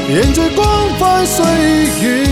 [0.09, 1.43] 迎着光辉岁
[1.99, 2.25] 月，